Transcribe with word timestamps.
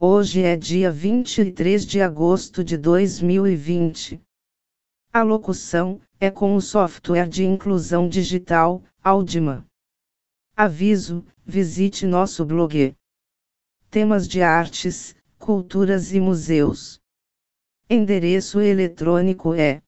Hoje 0.00 0.44
é 0.44 0.56
dia 0.56 0.92
23 0.92 1.84
de 1.84 2.00
agosto 2.00 2.62
de 2.62 2.78
2020. 2.78 4.22
A 5.12 5.24
locução 5.24 6.00
é 6.20 6.30
com 6.30 6.54
o 6.54 6.60
software 6.60 7.28
de 7.28 7.44
inclusão 7.44 8.08
digital, 8.08 8.80
Audima. 9.02 9.66
Aviso: 10.56 11.26
visite 11.44 12.06
nosso 12.06 12.46
blog. 12.46 12.94
Temas 13.90 14.28
de 14.28 14.40
artes, 14.40 15.16
culturas 15.36 16.12
e 16.12 16.20
museus. 16.20 17.00
Endereço 17.90 18.60
eletrônico 18.60 19.52
é 19.52 19.82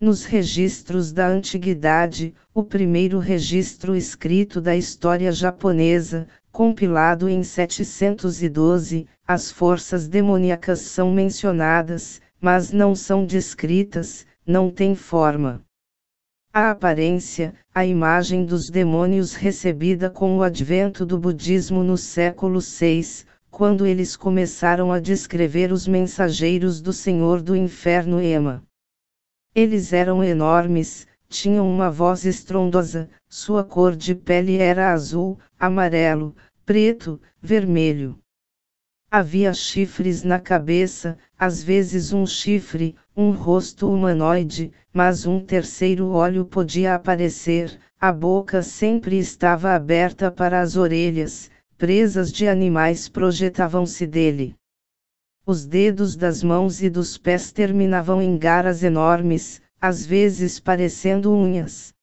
Nos 0.00 0.24
registros 0.24 1.12
da 1.12 1.28
antiguidade, 1.28 2.34
o 2.54 2.64
primeiro 2.64 3.18
registro 3.18 3.94
escrito 3.94 4.58
da 4.58 4.74
história 4.74 5.32
japonesa, 5.32 6.26
compilado 6.50 7.28
em 7.28 7.42
712, 7.42 9.06
as 9.28 9.50
forças 9.52 10.08
demoníacas 10.08 10.80
são 10.80 11.12
mencionadas, 11.12 12.22
mas 12.40 12.72
não 12.72 12.94
são 12.94 13.26
descritas, 13.26 14.26
não 14.46 14.70
têm 14.70 14.94
forma. 14.94 15.62
A 16.56 16.70
aparência, 16.70 17.52
a 17.74 17.84
imagem 17.84 18.44
dos 18.44 18.70
demônios 18.70 19.34
recebida 19.34 20.08
com 20.08 20.36
o 20.36 20.42
advento 20.44 21.04
do 21.04 21.18
budismo 21.18 21.82
no 21.82 21.98
século 21.98 22.60
VI, 22.60 23.26
quando 23.50 23.84
eles 23.84 24.14
começaram 24.14 24.92
a 24.92 25.00
descrever 25.00 25.72
os 25.72 25.88
mensageiros 25.88 26.80
do 26.80 26.92
Senhor 26.92 27.42
do 27.42 27.56
Inferno 27.56 28.20
Ema. 28.20 28.62
Eles 29.52 29.92
eram 29.92 30.22
enormes, 30.22 31.08
tinham 31.28 31.68
uma 31.68 31.90
voz 31.90 32.24
estrondosa, 32.24 33.10
sua 33.28 33.64
cor 33.64 33.96
de 33.96 34.14
pele 34.14 34.58
era 34.58 34.92
azul, 34.92 35.36
amarelo, 35.58 36.36
preto, 36.64 37.20
vermelho. 37.42 38.16
Havia 39.16 39.54
chifres 39.54 40.24
na 40.24 40.40
cabeça, 40.40 41.16
às 41.38 41.62
vezes 41.62 42.12
um 42.12 42.26
chifre, 42.26 42.96
um 43.16 43.30
rosto 43.30 43.88
humanoide, 43.88 44.72
mas 44.92 45.24
um 45.24 45.38
terceiro 45.38 46.08
olho 46.08 46.44
podia 46.44 46.96
aparecer, 46.96 47.78
a 48.00 48.12
boca 48.12 48.60
sempre 48.60 49.16
estava 49.16 49.72
aberta 49.72 50.32
para 50.32 50.60
as 50.60 50.74
orelhas, 50.76 51.48
presas 51.78 52.32
de 52.32 52.48
animais 52.48 53.08
projetavam-se 53.08 54.04
dele. 54.04 54.56
Os 55.46 55.64
dedos 55.64 56.16
das 56.16 56.42
mãos 56.42 56.82
e 56.82 56.90
dos 56.90 57.16
pés 57.16 57.52
terminavam 57.52 58.20
em 58.20 58.36
garras 58.36 58.82
enormes, 58.82 59.62
às 59.80 60.04
vezes 60.04 60.58
parecendo 60.58 61.32
unhas. 61.32 61.94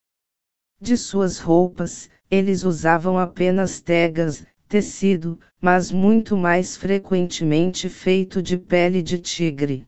De 0.79 0.95
suas 0.95 1.39
roupas, 1.39 2.09
eles 2.29 2.63
usavam 2.63 3.19
apenas 3.19 3.81
tegas, 3.81 4.45
tecido, 4.71 5.37
mas 5.59 5.91
muito 5.91 6.37
mais 6.37 6.77
frequentemente 6.77 7.89
feito 7.89 8.41
de 8.41 8.57
pele 8.57 9.03
de 9.03 9.19
tigre. 9.19 9.85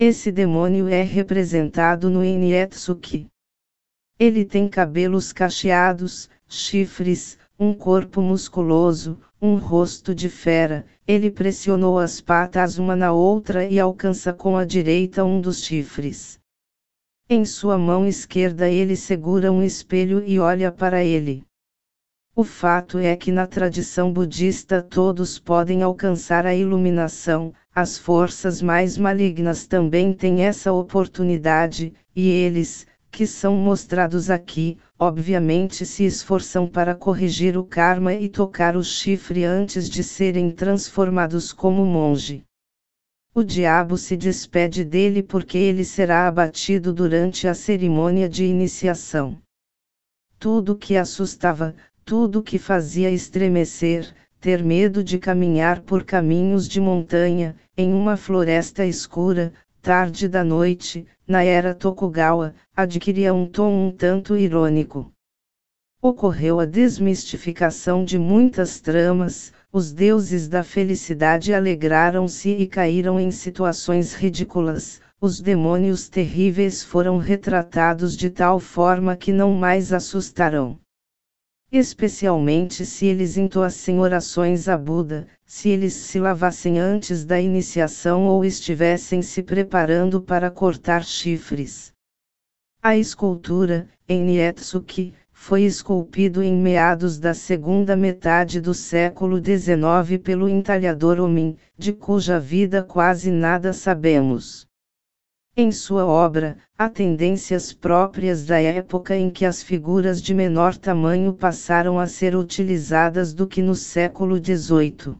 Esse 0.00 0.32
demônio 0.32 0.88
é 0.88 1.02
representado 1.02 2.10
no 2.10 2.24
Enietsuki. 2.24 3.28
Ele 4.18 4.44
tem 4.44 4.68
cabelos 4.68 5.32
cacheados, 5.32 6.28
chifres, 6.48 7.38
um 7.56 7.72
corpo 7.72 8.20
musculoso, 8.20 9.16
um 9.40 9.54
rosto 9.58 10.12
de 10.12 10.28
fera, 10.28 10.84
ele 11.06 11.30
pressionou 11.30 11.96
as 11.96 12.20
patas 12.20 12.78
uma 12.78 12.96
na 12.96 13.12
outra 13.12 13.64
e 13.64 13.78
alcança 13.78 14.32
com 14.32 14.56
a 14.56 14.64
direita 14.64 15.24
um 15.24 15.40
dos 15.40 15.62
chifres. 15.62 16.40
Em 17.30 17.44
sua 17.44 17.78
mão 17.78 18.04
esquerda 18.04 18.68
ele 18.68 18.96
segura 18.96 19.52
um 19.52 19.62
espelho 19.62 20.24
e 20.26 20.40
olha 20.40 20.72
para 20.72 21.04
ele. 21.04 21.44
O 22.36 22.42
fato 22.42 22.98
é 22.98 23.14
que 23.14 23.30
na 23.30 23.46
tradição 23.46 24.12
budista 24.12 24.82
todos 24.82 25.38
podem 25.38 25.84
alcançar 25.84 26.44
a 26.44 26.52
iluminação, 26.52 27.54
as 27.72 27.96
forças 27.96 28.60
mais 28.60 28.98
malignas 28.98 29.68
também 29.68 30.12
têm 30.12 30.42
essa 30.42 30.72
oportunidade, 30.72 31.94
e 32.14 32.28
eles, 32.28 32.88
que 33.08 33.24
são 33.24 33.54
mostrados 33.54 34.30
aqui, 34.30 34.76
obviamente 34.98 35.86
se 35.86 36.04
esforçam 36.04 36.66
para 36.66 36.92
corrigir 36.92 37.56
o 37.56 37.62
karma 37.62 38.12
e 38.14 38.28
tocar 38.28 38.76
o 38.76 38.82
chifre 38.82 39.44
antes 39.44 39.88
de 39.88 40.02
serem 40.02 40.50
transformados 40.50 41.52
como 41.52 41.86
monge. 41.86 42.42
O 43.32 43.44
diabo 43.44 43.96
se 43.96 44.16
despede 44.16 44.84
dele 44.84 45.22
porque 45.22 45.56
ele 45.56 45.84
será 45.84 46.26
abatido 46.26 46.92
durante 46.92 47.46
a 47.46 47.54
cerimônia 47.54 48.28
de 48.28 48.44
iniciação. 48.44 49.38
Tudo 50.36 50.76
que 50.76 50.96
assustava, 50.96 51.76
tudo 52.06 52.42
que 52.42 52.58
fazia 52.58 53.10
estremecer, 53.10 54.14
ter 54.38 54.62
medo 54.62 55.02
de 55.02 55.18
caminhar 55.18 55.80
por 55.80 56.04
caminhos 56.04 56.68
de 56.68 56.78
montanha, 56.78 57.56
em 57.78 57.94
uma 57.94 58.14
floresta 58.14 58.84
escura, 58.84 59.54
tarde 59.80 60.28
da 60.28 60.44
noite, 60.44 61.06
na 61.26 61.42
era 61.42 61.74
Tokugawa, 61.74 62.54
adquiria 62.76 63.32
um 63.32 63.46
tom 63.46 63.86
um 63.86 63.90
tanto 63.90 64.36
irônico. 64.36 65.10
Ocorreu 66.02 66.60
a 66.60 66.66
desmistificação 66.66 68.04
de 68.04 68.18
muitas 68.18 68.80
tramas, 68.80 69.50
os 69.72 69.90
deuses 69.90 70.46
da 70.46 70.62
felicidade 70.62 71.54
alegraram-se 71.54 72.50
e 72.50 72.66
caíram 72.66 73.18
em 73.18 73.30
situações 73.30 74.12
ridículas, 74.12 75.00
os 75.18 75.40
demônios 75.40 76.10
terríveis 76.10 76.84
foram 76.84 77.16
retratados 77.16 78.14
de 78.14 78.28
tal 78.28 78.60
forma 78.60 79.16
que 79.16 79.32
não 79.32 79.54
mais 79.54 79.90
assustarão 79.90 80.78
especialmente 81.76 82.86
se 82.86 83.06
eles 83.06 83.36
entoassem 83.36 83.98
orações 83.98 84.68
a 84.68 84.78
Buda, 84.78 85.26
se 85.44 85.68
eles 85.68 85.92
se 85.92 86.20
lavassem 86.20 86.78
antes 86.78 87.24
da 87.24 87.40
iniciação 87.40 88.26
ou 88.26 88.44
estivessem 88.44 89.22
se 89.22 89.42
preparando 89.42 90.22
para 90.22 90.50
cortar 90.50 91.04
chifres. 91.04 91.92
A 92.80 92.96
escultura, 92.96 93.88
em 94.08 94.22
Nietsuki, 94.22 95.14
foi 95.32 95.62
esculpido 95.62 96.42
em 96.44 96.54
meados 96.56 97.18
da 97.18 97.34
segunda 97.34 97.96
metade 97.96 98.60
do 98.60 98.72
século 98.72 99.38
XIX 99.38 100.22
pelo 100.22 100.48
entalhador 100.48 101.18
Omin, 101.18 101.56
de 101.76 101.92
cuja 101.92 102.38
vida 102.38 102.84
quase 102.84 103.32
nada 103.32 103.72
sabemos. 103.72 104.64
Em 105.56 105.70
sua 105.70 106.04
obra, 106.04 106.58
há 106.76 106.88
tendências 106.88 107.72
próprias 107.72 108.44
da 108.44 108.60
época 108.60 109.16
em 109.16 109.30
que 109.30 109.44
as 109.44 109.62
figuras 109.62 110.20
de 110.20 110.34
menor 110.34 110.76
tamanho 110.76 111.32
passaram 111.32 111.96
a 111.96 112.08
ser 112.08 112.34
utilizadas 112.34 113.32
do 113.32 113.46
que 113.46 113.62
no 113.62 113.76
século 113.76 114.36
XVIII. 114.44 115.16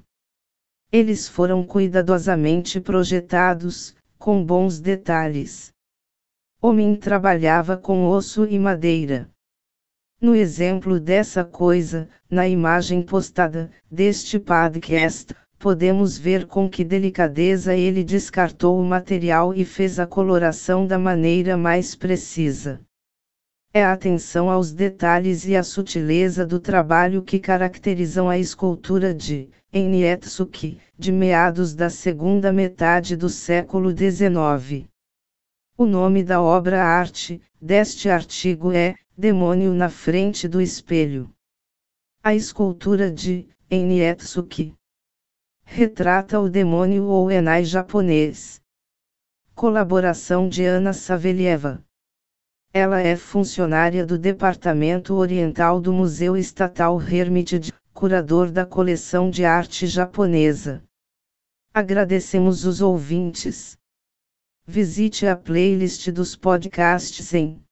Eles 0.91 1.29
foram 1.29 1.63
cuidadosamente 1.65 2.81
projetados, 2.81 3.95
com 4.19 4.45
bons 4.45 4.81
detalhes. 4.81 5.73
Homem 6.61 6.97
trabalhava 6.97 7.77
com 7.77 8.09
osso 8.09 8.45
e 8.45 8.59
madeira. 8.59 9.31
No 10.21 10.35
exemplo 10.35 10.99
dessa 10.99 11.45
coisa, 11.45 12.09
na 12.29 12.49
imagem 12.49 13.03
postada, 13.03 13.71
deste 13.89 14.41
podcast, 14.41 15.33
podemos 15.65 16.19
ver 16.19 16.47
com 16.47 16.69
que 16.69 16.85
delicadeza 16.85 17.75
ele 17.75 18.05
descartou 18.05 18.79
o 18.79 18.85
material 18.85 19.55
e 19.55 19.65
fez 19.65 19.99
a 19.99 20.07
coloração 20.07 20.87
da 20.87 20.99
maneira 20.99 21.57
mais 21.57 21.95
precisa. 21.95 22.83
É 23.73 23.83
a 23.83 23.95
atenção 23.95 24.51
aos 24.51 24.75
detalhes 24.75 25.47
e 25.47 25.57
a 25.57 25.63
sutileza 25.63 26.45
do 26.45 26.61
trabalho 26.61 27.23
que 27.23 27.39
caracterizam 27.39 28.29
a 28.29 28.37
escultura 28.37 29.15
de 29.15 29.49
Enietsuki, 29.73 30.79
de 30.99 31.11
meados 31.11 31.75
da 31.75 31.89
segunda 31.89 32.53
metade 32.53 33.17
do 33.17 33.31
século 33.31 33.89
XIX. 33.89 34.87
O 35.79 35.87
nome 35.87 36.23
da 36.23 36.43
obra-arte, 36.43 37.41
deste 37.59 38.11
artigo 38.11 38.71
é 38.71 38.97
Demônio 39.17 39.73
na 39.73 39.89
Frente 39.89 40.47
do 40.47 40.61
Espelho. 40.61 41.31
A 42.23 42.35
escultura 42.35 43.11
de 43.11 43.49
Enietsuki 43.71 44.75
retrata 45.65 46.39
o 46.39 46.49
demônio 46.49 47.05
ou 47.05 47.31
Enai 47.31 47.65
japonês. 47.65 48.61
Colaboração 49.55 50.49
de 50.49 50.65
Ana 50.65 50.93
Savelieva. 50.93 51.85
Ela 52.73 53.01
é 53.01 53.17
funcionária 53.17 54.05
do 54.05 54.19
Departamento 54.19 55.15
Oriental 55.15 55.81
do 55.81 55.93
Museu 55.93 56.37
Estatal 56.37 57.01
Hermitage, 57.01 57.73
curador 57.93 58.51
da 58.51 58.67
coleção 58.67 59.31
de 59.31 59.45
arte 59.45 59.87
japonesa. 59.87 60.83
Agradecemos 61.73 62.65
os 62.65 62.81
ouvintes. 62.81 63.77
Visite 64.67 65.27
a 65.27 65.37
playlist 65.37 66.11
dos 66.11 66.37
podcasts 66.37 67.33
em 67.35 67.63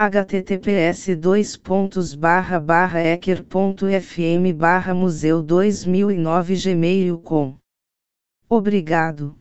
https 0.00 1.16
dois 1.16 1.56
pontos 1.56 2.14
barra 2.14 2.60
barra 2.60 3.00
ecker.fm 3.00 4.52
barra 4.56 4.94
museu 4.94 5.42
2009 5.42 6.54
gmail 6.54 7.18
com 7.18 7.56
Obrigado. 8.48 9.36